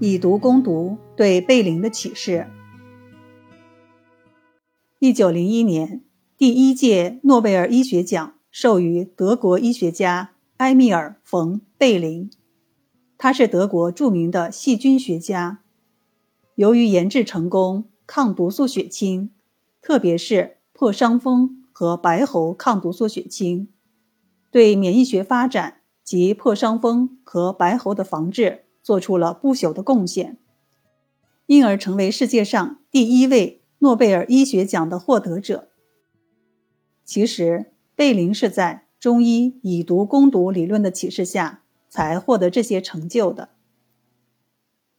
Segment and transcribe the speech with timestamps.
[0.00, 2.46] 以毒攻毒对贝林的启示。
[5.00, 6.04] 一九零一年，
[6.36, 12.30] 第一届诺贝尔医学奖授予德国医学家埃米尔·冯·贝林，
[13.16, 15.60] 他是德国著名的细菌学家。
[16.54, 19.30] 由于研制成功抗毒素血清，
[19.80, 23.68] 特别是破伤风和白喉抗毒素血清，
[24.50, 30.38] 对免疫学发展及破伤风和白喉的防治做出了不朽的贡献，
[31.44, 35.68] 因而成为世界上第一位诺贝尔医学奖的获得者。
[37.04, 43.50] 其实，贝林是在中医以毒攻毒理论的启示下才获得这些成就的。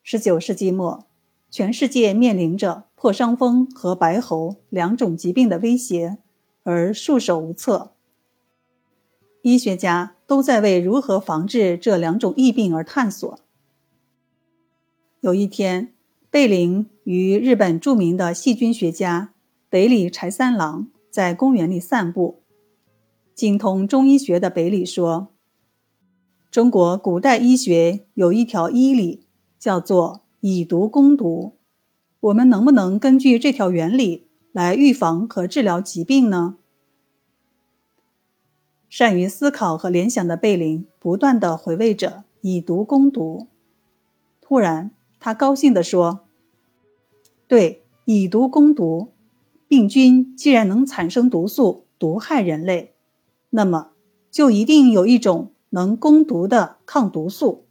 [0.04, 1.08] 十九世纪末。
[1.50, 6.20] 全世界面临着破伤风和白喉两种疾病的威胁，
[6.62, 7.94] 而束手无策。
[9.42, 13.40] 医学家都在为如何防治这两种疫病而探索。
[15.22, 15.94] 有一天，
[16.30, 19.34] 贝林与日本著名的细菌学家
[19.70, 22.42] 北里柴三郎在公园里散步。
[23.36, 25.30] 精通中医学的北里说
[26.50, 29.28] ：“中国古代医学有一条医理，
[29.60, 31.58] 叫做。”以毒攻毒，
[32.22, 36.56] 我们能不能根据这条原理来预防和治疗疾病呢？
[38.88, 43.48] 善于思考和联想的贝林不断的回味着以毒攻毒。
[44.40, 46.22] 突然，他高兴地说
[47.48, 49.12] ：“对，以毒攻毒，
[49.68, 52.94] 病菌既然能产生毒素毒害人类，
[53.50, 53.92] 那么
[54.32, 57.66] 就一定有一种能攻毒的抗毒素。”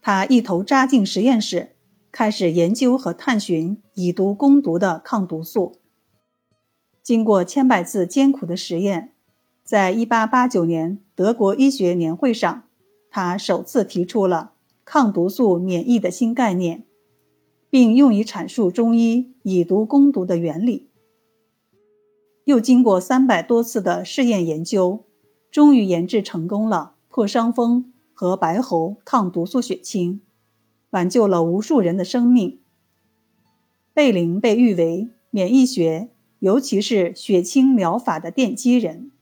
[0.00, 1.76] 他一头扎进实验室，
[2.10, 5.76] 开始研究和探寻以毒攻毒的抗毒素。
[7.02, 9.12] 经过千百次艰苦的实验，
[9.62, 12.62] 在1889年德国医学年会上，
[13.10, 14.52] 他首次提出了
[14.92, 16.82] 抗毒素免疫的新概念，
[17.70, 20.88] 并用以阐述中医以毒攻毒的原理。
[22.42, 25.04] 又经过三百多次的试验研究，
[25.48, 27.92] 终于研制成功了破伤风。
[28.12, 30.20] 和白喉抗毒素血清，
[30.90, 32.58] 挽救了无数人的生命。
[33.94, 36.10] 贝林被誉为免疫学，
[36.40, 39.12] 尤其是血清疗法的奠基人。